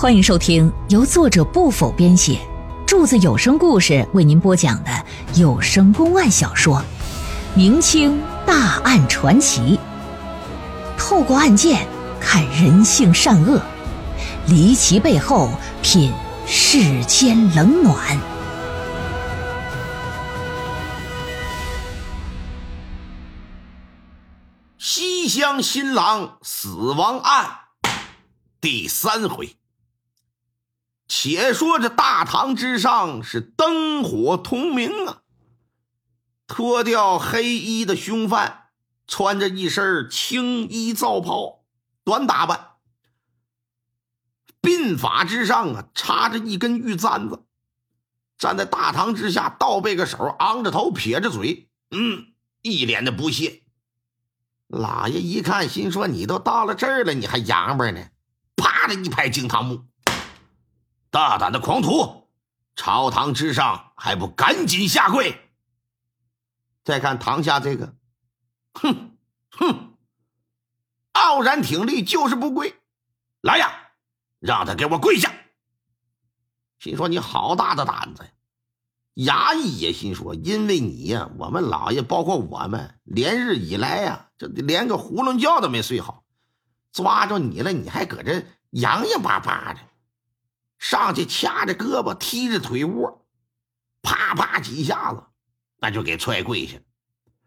[0.00, 2.38] 欢迎收听由作者不否编写，
[2.86, 4.90] 柱子有声故事为您播讲的
[5.34, 6.76] 有声公案小说
[7.56, 9.76] 《明清大案传奇》，
[10.96, 11.84] 透过案件
[12.20, 13.60] 看人性善恶，
[14.46, 15.50] 离奇背后
[15.82, 16.12] 品
[16.46, 18.16] 世间冷暖。
[24.78, 27.46] 西乡新郎死亡案
[28.60, 29.56] 第三回。
[31.08, 35.22] 且说这大堂之上是灯火通明啊！
[36.46, 38.68] 脱掉黑衣的凶犯，
[39.06, 41.64] 穿着一身青衣皂袍，
[42.04, 42.72] 短打扮，
[44.60, 47.44] 鬓发之上啊插着一根玉簪子，
[48.36, 52.32] 站在大堂之下，倒背个手，昂着头，撇着嘴，嗯，
[52.62, 53.62] 一脸的不屑。
[54.66, 58.08] 老爷一看，心说：“你都到了这儿了，你还洋巴呢？”
[58.56, 59.87] 啪的一拍惊堂木。
[61.10, 62.28] 大胆的狂徒，
[62.76, 65.40] 朝堂之上还不赶紧下跪！
[66.84, 67.94] 再看堂下这个，
[68.74, 69.16] 哼
[69.50, 69.94] 哼，
[71.12, 72.74] 傲然挺立，就是不跪。
[73.40, 73.70] 来呀，
[74.38, 75.32] 让他给我跪下！
[76.78, 78.30] 心说你好大的胆子呀！
[79.14, 86.24] 衙役也心说，因为你呀，我们老爷包括我们连日以来呀，这连个囫囵觉都没睡好，
[86.92, 89.80] 抓着你了，你还搁这洋洋巴巴的。
[90.78, 93.26] 上去掐着胳膊，踢着腿窝，
[94.02, 95.24] 啪啪几下子，
[95.78, 96.78] 那就给踹跪下。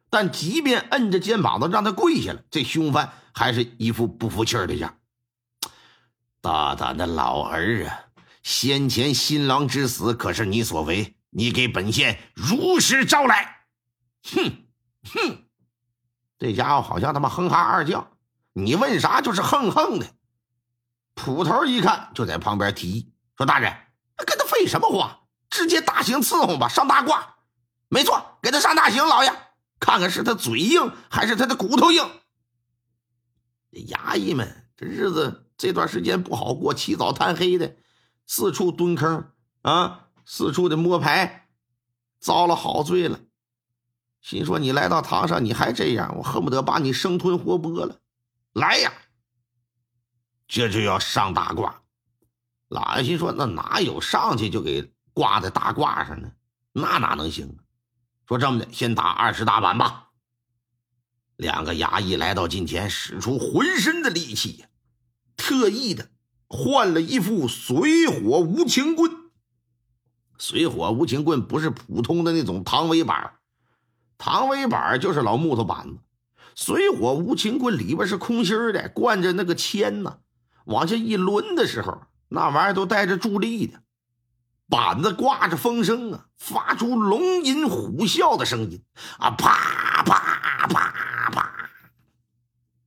[0.09, 4.97] 但即便摁着肩膀子让他跪下了，这凶犯还是一副不服气的样。
[6.41, 8.05] 大胆的老儿啊！
[8.43, 13.65] 先前新郎之死可是你所为，你给本县如实招来。
[14.23, 14.65] 哼
[15.03, 15.45] 哼，
[16.39, 18.11] 这家伙好像他妈哼哈二将，
[18.53, 20.07] 你问啥就是哼哼的。
[21.13, 23.11] 捕头一看，就在旁边提议。
[23.42, 23.75] 说大人，
[24.17, 25.22] 跟他废什么话？
[25.50, 27.38] 直接大刑伺候吧，上大挂。
[27.89, 29.33] 没错，给他上大刑，老爷，
[29.80, 32.08] 看看是他嘴硬还是他的骨头硬。
[33.71, 37.77] 衙役们这日子这段时间不好过，起早贪黑的，
[38.27, 39.32] 四处蹲坑
[39.64, 41.49] 啊，四处的摸牌，
[42.20, 43.21] 遭了好罪了。
[44.21, 48.02] 心说你来到堂上，你还这样，我恨不得把你生吞活剥了。
[48.54, 48.94] 来呀，
[50.48, 51.80] 这就要上大挂。
[52.71, 56.32] 老爷心说：“那哪有上去就给挂在大褂上呢？
[56.71, 57.58] 那哪能行？”
[58.26, 60.08] 说这么的，先打二十大板吧。
[61.36, 64.64] 两个衙役来到近前，使出浑身的力气，
[65.36, 66.11] 特意的
[66.48, 69.11] 换了一副水火无情棍。
[70.38, 73.33] 水火无情棍不是普通的那种唐尾板，
[74.17, 75.98] 唐尾板就是老木头板子，
[76.55, 80.20] 水火无情棍里边是空心的，灌着那个铅呢，
[80.64, 82.03] 往下一抡的时候。
[82.33, 83.81] 那玩意儿都带着助力的，
[84.69, 88.81] 板子挂着风声啊，发出龙吟虎啸的声音
[89.19, 91.70] 啊，啪啪啪啪，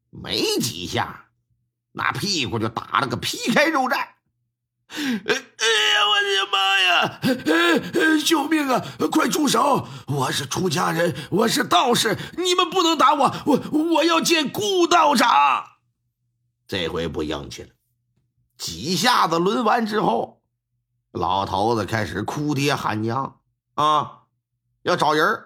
[0.08, 1.26] 没几下，
[1.92, 3.96] 那屁股就打了个皮开肉绽。
[4.88, 7.20] 哎呀，我的妈呀！
[8.24, 8.82] 救命啊！
[9.12, 9.86] 快住手！
[10.06, 13.60] 我是出家人，我是道士，你们不能打我，我
[13.92, 15.28] 我要见顾道长。
[16.66, 17.68] 这回不硬气了。
[18.56, 20.42] 几下子抡完之后，
[21.10, 23.40] 老头子开始哭爹喊娘
[23.74, 24.22] 啊，
[24.82, 25.44] 要找人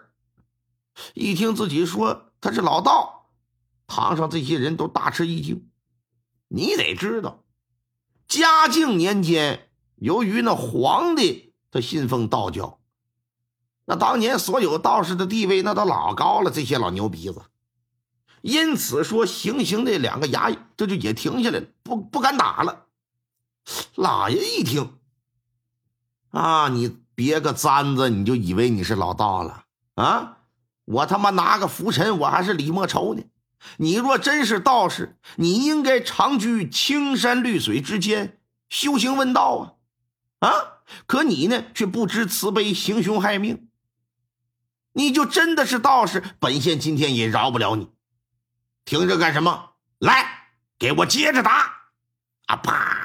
[1.14, 3.30] 一听自己说他是老道，
[3.86, 5.70] 堂上这些人都大吃一惊。
[6.48, 7.44] 你得知道，
[8.26, 12.80] 嘉靖年间，由于那皇帝他信奉道教，
[13.84, 17.42] 那当年所有道士的地位那都老高了，这些老牛鼻子，
[18.42, 22.86] 因此说行刑那两个衙役这就也停下来了，不不敢打了。
[23.94, 24.98] 老爷一听，
[26.30, 29.64] 啊，你别个簪子，你就以为你是老道了
[29.94, 30.38] 啊？
[30.84, 33.22] 我他妈拿个拂尘，我还是李莫愁呢。
[33.76, 38.38] 你若真是道士，你应该长居青山绿水之间，
[38.68, 39.78] 修行问道
[40.38, 40.48] 啊！
[40.48, 40.52] 啊，
[41.06, 43.68] 可你呢，却不知慈悲，行凶害命。
[44.92, 47.90] 你就真的是道士，本县今天也饶不了你。
[48.84, 49.72] 听着干什么？
[49.98, 51.90] 来，给我接着打！
[52.46, 52.97] 啊，啪！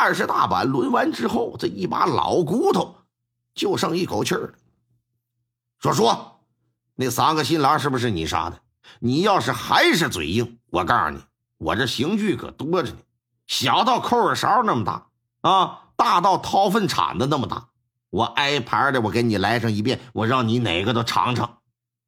[0.00, 2.96] 二十大板抡完之后，这一把老骨头
[3.54, 4.52] 就剩一口气儿了。
[5.78, 6.40] 说说，
[6.94, 8.58] 那三个新郎是不是你杀的？
[8.98, 11.20] 你要是还是嘴硬，我告诉你，
[11.58, 12.98] 我这刑具可多着呢，
[13.46, 15.08] 小到扣耳勺那么大
[15.42, 17.68] 啊，大到掏粪铲子那么大，
[18.08, 21.58] 我挨排的我给你来上一遍，我让你哪个都尝尝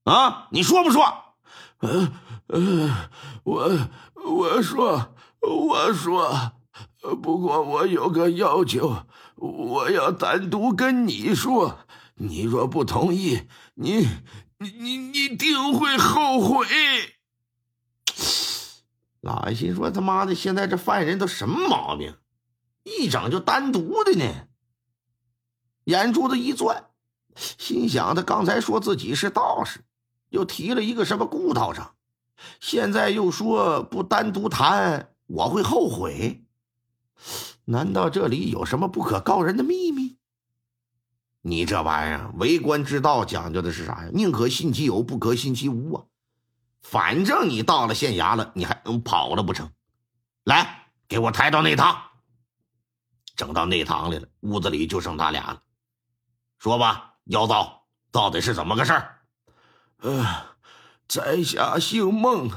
[0.05, 0.49] 啊！
[0.51, 1.05] 你说不说？
[1.81, 2.11] 呃
[2.47, 3.11] 呃，
[3.45, 3.71] 我
[4.25, 5.15] 我说。
[5.45, 6.53] 我说，
[7.23, 9.05] 不过我有个要求，
[9.37, 11.79] 我要单独跟你说，
[12.15, 13.43] 你若不同意，
[13.75, 14.09] 你
[14.59, 16.67] 你你你定会后悔。
[19.21, 22.17] 老爷心说：“他妈的，现在这犯人都什么毛病？
[22.83, 24.25] 一整就单独的呢？”
[25.85, 26.87] 眼珠子一转，
[27.37, 29.81] 心想：他刚才说自己是道士，
[30.29, 31.95] 又提了一个什么顾道长，
[32.61, 36.43] 现在又说不单独谈，我会后悔。
[37.65, 40.17] 难道这里有什么不可告人的秘密？
[41.41, 44.11] 你这玩意儿，为官之道讲究的是啥呀？
[44.13, 46.05] 宁可信其有，不可信其无啊！
[46.83, 49.71] 反正你到了县衙了，你还能跑了不成？
[50.45, 52.01] 来，给我抬到内堂。
[53.35, 55.63] 整到内堂来了，屋子里就剩他俩了。
[56.59, 59.19] 说吧，妖道，到底是怎么个事儿？
[59.99, 60.57] 呃，
[61.09, 62.51] 在下姓孟，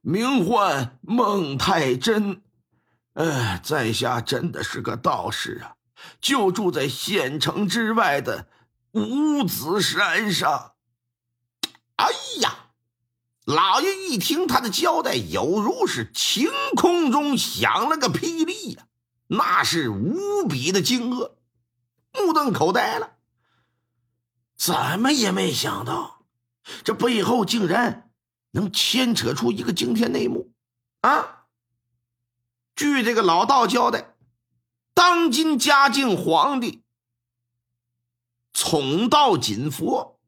[0.00, 2.42] 名唤孟太真。
[3.14, 5.76] 呃，在下真的是个道士啊，
[6.20, 8.48] 就住在县城之外的
[8.92, 10.72] 五子山上。
[11.96, 12.06] 哎
[12.40, 12.58] 呀！
[13.44, 18.86] 老爷一听他的交代，有如是晴空中响了个霹雳呀，
[19.26, 21.32] 那是无比的惊愕，
[22.12, 23.16] 目瞪口呆了。
[24.56, 26.24] 怎么也没想到，
[26.84, 28.12] 这背后竟然
[28.52, 30.52] 能牵扯出一个惊天内幕
[31.00, 31.41] 啊！
[32.82, 34.16] 据这个老道交代，
[34.92, 36.82] 当今嘉靖皇帝
[38.52, 40.18] 宠道锦佛。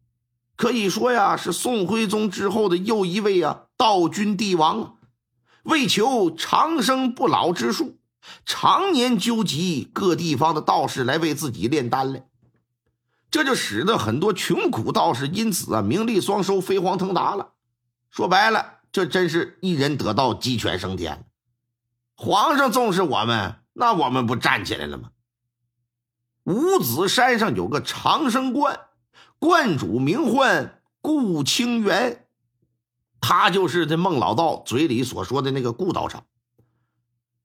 [0.54, 4.98] 可以说呀，是宋徽宗之后的又一位啊道君帝王，
[5.64, 7.98] 为求长生不老之术，
[8.46, 12.28] 常年纠集各地方的道士来为自己炼丹来，
[13.32, 17.54] 这就使得很多穷苦道士因此啊名利双收，飞黄腾达了。
[18.10, 21.23] 说白了，这真是一人得道，鸡犬升天。
[22.16, 25.10] 皇上重视我们，那我们不站起来了吗？
[26.44, 28.80] 五子山上有个长生观。
[29.38, 32.26] 观主名唤顾清源，
[33.20, 36.24] 他就是这孟老道嘴里所说的那个顾道长。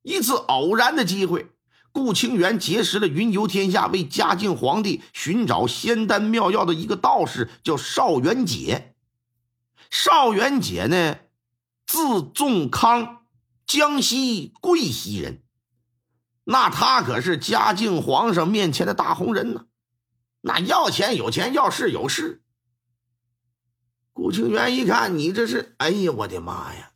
[0.02, 1.48] 一次偶然的机会，
[1.92, 8.96] 顾清源结识了云游天下、为嘉靖皇帝寻找仙丹妙药的一个道士，叫邵元解。
[9.90, 11.18] 邵元解呢，
[11.86, 13.19] 字仲康，
[13.70, 15.44] 江西贵溪人。
[16.44, 19.68] 那他可是嘉靖皇上面前的大红人呢。
[20.42, 22.42] 那要钱有钱，要势有势。
[24.12, 26.92] 顾清源一看，你这是，哎呀，我的妈呀！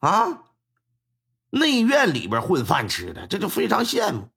[0.00, 0.42] 啊，
[1.50, 4.28] 内院里边混饭吃的，这就非常羡慕，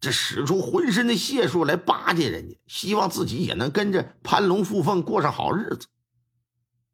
[0.00, 5.88] 这使出浑身的解数来巴结人家，希望自己也能跟着攀龙附凤过上好日子。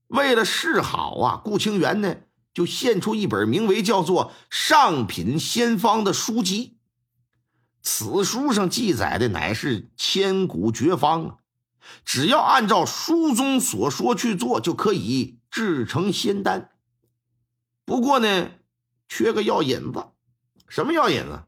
[0.09, 2.17] 为了示好啊，顾清源呢
[2.59, 6.77] 就献出一本名为叫做《上品仙方》的书籍。
[7.83, 11.37] 此书上记载的乃是千古绝方啊！
[12.05, 16.73] 只要按照书中所说去做，就可以制成仙丹。
[17.85, 18.51] 不过呢，
[19.09, 20.07] 缺个药引子。
[20.67, 21.45] 什么药引子？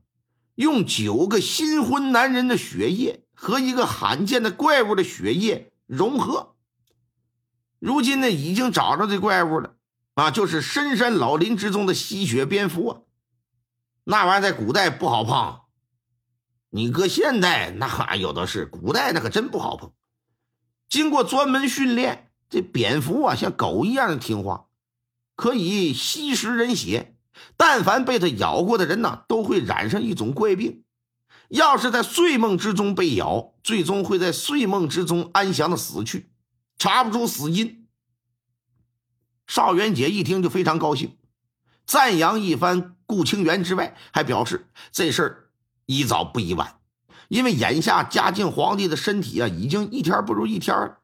[0.54, 6.54] 用九个新婚男人的血液和一个罕见的怪物的血液融合。
[7.80, 9.74] 如今呢，已经找着这怪物了
[10.14, 10.30] 啊！
[10.30, 13.00] 就是深山老林之中的吸血蝙蝠啊！
[14.04, 15.60] 那玩意在古代不好碰。
[16.70, 19.92] 你搁现代那有的是，古代那可真不好碰。
[20.88, 24.66] 经过专门训练，这蝙蝠啊像狗一样的听话，
[25.36, 27.16] 可以吸食人血。
[27.56, 30.84] 但凡被它咬过的人呢，都会染上一种怪病。
[31.48, 36.30] 要是在睡梦之中被咬，最终会在睡梦之中安详的死去，
[36.78, 37.79] 查不出死因。
[39.50, 41.16] 邵元杰一听就非常高兴，
[41.84, 45.50] 赞扬一番顾清源之外，还表示这事儿。
[45.86, 46.76] 宜早不宜晚，
[47.26, 50.98] 因为眼下嘉靖皇帝的身体啊，已经一天不如一天了。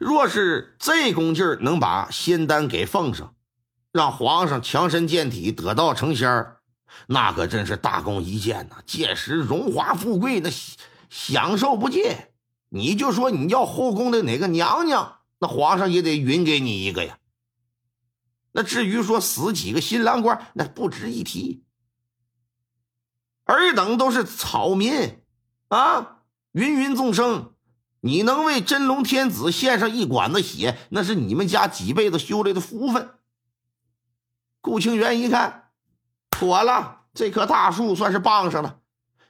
[0.00, 3.36] 若是这功劲儿能把仙丹给奉上，
[3.92, 6.56] 让皇上强身健体，得道成仙儿，
[7.06, 8.78] 那可真是大功一件呐！
[8.84, 10.50] 届时荣华富贵，那
[11.08, 12.02] 享受不尽。
[12.70, 17.18] 你就说你要后宫的哪个娘娘，那皇上也得允给你一个呀。
[18.52, 21.64] 那至于说死几个新郎官，那不值一提。
[23.44, 25.22] 尔等都是草民，
[25.68, 27.54] 啊，芸芸众生，
[28.00, 33.10] 你能为真龙天子献上一管子血，那是你们家几辈子修来的福分。
[34.60, 35.70] 顾清源一看，
[36.28, 38.80] 妥了，这棵大树算是傍上了，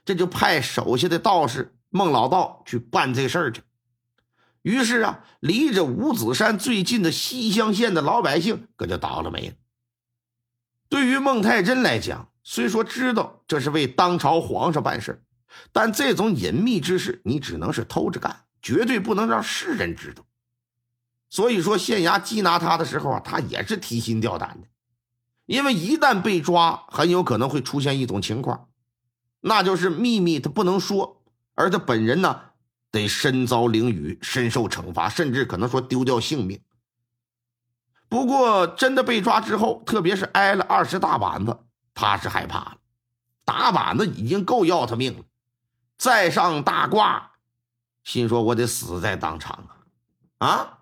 [0.03, 3.61] 这就派手下的道士孟老道去办这事儿去。
[4.69, 9.55] 于是啊，离着五子山最近的西乡县的老百姓可就倒了霉了。
[10.89, 15.23] 对于孟太真来讲，虽说知道这是为当朝皇上办事，
[15.71, 20.23] 但这种隐秘之事，你只能是偷着干，绝对不能让世人知道。
[21.31, 24.67] 所以说，县衙缉拿他的时候啊，他也是提心吊胆的，
[25.47, 28.69] 因为一旦被抓，很有可能会出现一种情况，
[29.41, 31.23] 那就是秘密他不能说，
[31.55, 32.48] 而他本人呢，
[32.91, 36.61] 得身遭凌辱，深受惩罚，甚至可能说丢掉性命。
[38.07, 41.59] 不过，真的被抓之后，特别是挨了二十大板子，
[41.93, 42.77] 他是害怕了。
[43.45, 45.23] 打板子已经够要他命了，
[45.97, 47.21] 再上大褂，
[48.03, 49.67] 心说我得死在当场
[50.37, 50.47] 啊！
[50.47, 50.75] 啊！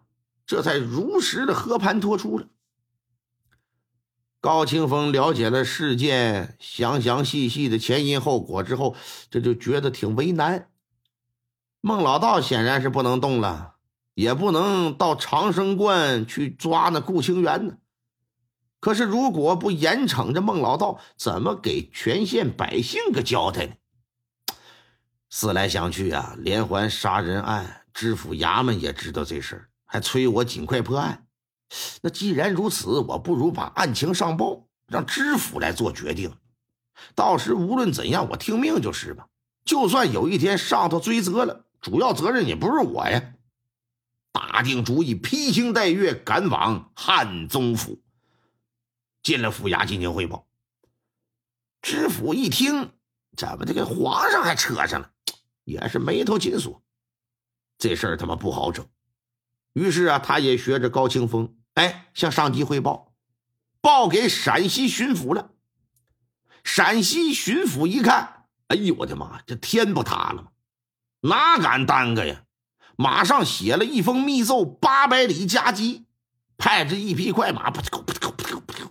[0.46, 2.48] 这才如实的和盘托出了。
[4.40, 8.96] 高清风了解了事件详详细细的前因后果之后，
[9.30, 10.70] 这就觉得挺为难。
[11.82, 13.76] 孟老道显然是不能动了，
[14.14, 17.78] 也不能到长生观去抓那顾清源呢。
[18.80, 23.74] 可是如果不严惩这孟老道，怎么给全县百姓个交代呢？
[25.30, 29.70] 思来想去啊，连环杀人案，知府衙门也知道这事儿。
[29.90, 31.26] 还催我尽快破案，
[32.02, 36.36] 那既然如此，我不如把案情上报，让知府来做决定。
[37.16, 39.28] 到时无论怎样，我听命就是吧。
[39.64, 43.34] 就算有一天上头追责了，主要责任也不是我呀。
[44.34, 48.04] 打定主意，披星戴月赶往汉宗府。
[49.24, 50.50] 进了府衙进行汇报。
[51.82, 52.92] 知府一听，
[53.38, 55.12] 怎么这个皇上还扯上了，
[55.64, 56.84] 也是眉头紧锁。
[57.78, 58.86] 这事儿他妈不好整。
[59.72, 63.14] 于是啊，他也学着高清风，哎，向上级汇报，
[63.80, 65.52] 报给陕西巡抚了。
[66.66, 70.52] 陕西巡抚一看，哎呦我的妈，这天不塌了吗？
[71.22, 72.44] 哪敢耽搁呀？
[72.96, 76.06] 马上写了一封密奏，八百里加急，
[76.58, 78.90] 派着一匹快马，噗噗噗噗噗噗，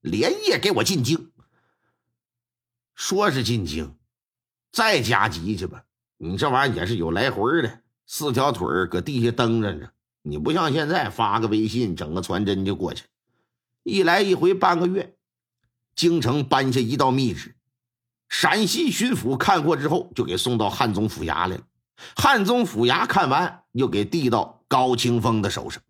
[0.00, 1.30] 连夜给我进京。
[2.94, 3.94] 说是进京，
[4.70, 5.84] 再加急去吧。
[6.16, 9.90] 你这玩意儿也是有来回的，四条腿搁地下蹬着呢。
[10.22, 13.04] 你不像现在发个微信，整个传真就过去，
[13.82, 15.14] 一来一回半个月。
[15.94, 17.54] 京城颁下一道密旨，
[18.32, 21.60] 陕西巡抚看过之后，就给送到汉宗府衙来了。
[22.16, 25.82] 汉宗府衙看完，又给递到高清风的手上。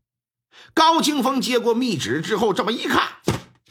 [0.74, 3.12] 高清风接过密旨之后，这么一看，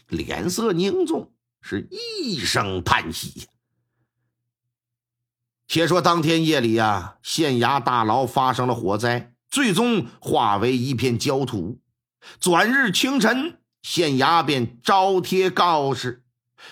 [0.08, 3.46] 脸色凝重，是一声叹息。
[5.68, 9.34] 且说当天夜里呀，县衙大牢发生了火灾。
[9.50, 11.82] 最终化为一片焦土。
[12.40, 16.21] 转日清晨，县衙便招贴告示，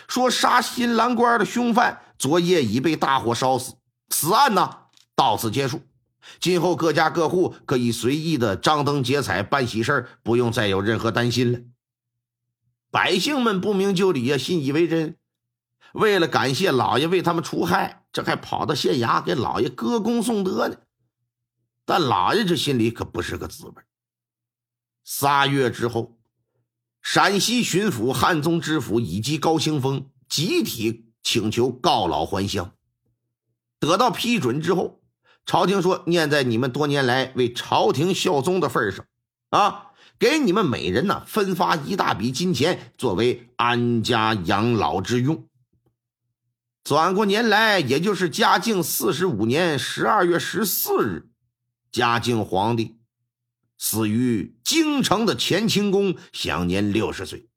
[0.08, 3.76] 说杀新郎官的凶犯昨夜已被大火烧死，
[4.10, 4.78] 此案呢
[5.16, 5.82] 到此结束。
[6.40, 11.60] 今后各家各户可以随意的张灯结彩办喜事不用再有任何担心了。
[12.92, 15.16] 百姓们不明就里呀，信以为真。
[15.94, 20.78] 为了感谢老爷为他们除害，这还跑到县衙给老爷歌功颂德呢。
[21.86, 23.74] 但老爷这心里可不是个滋味。
[25.04, 26.19] 仨月之后，
[27.02, 32.74] 陕西巡抚、汉中知府以及高兴风集体请求告老还乡，
[33.80, 35.02] 得到批准之后，
[35.46, 39.06] 朝廷说：“念在你们多年来为朝廷效忠的份上，
[39.50, 39.88] 啊，
[40.20, 45.48] 给你们每人呢分发一大笔金钱，作为安家养老之用。”
[46.84, 51.30] 转过年来，也就是嘉靖四十五年十二月十四日。
[51.92, 52.99] 嘉靖皇帝
[53.80, 57.48] 死于京城的乾清宫，享年六十岁。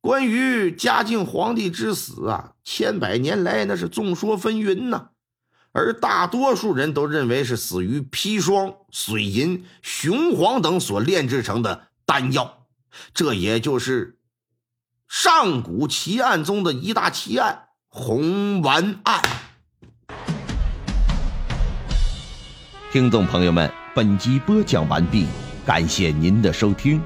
[0.00, 5.10] 关于嘉靖皇帝之死啊，千百年来那是众说纷纭呐，
[5.70, 12.66] 而大多数人都认为是死于砒霜、水银、雄黄等所炼制成的丹药，
[13.14, 14.18] 这也就是
[15.06, 19.22] 上古奇案中的一大奇案——红丸案。
[22.90, 25.26] 听众朋友们，本集播讲完毕，
[25.66, 26.98] 感谢您的收听。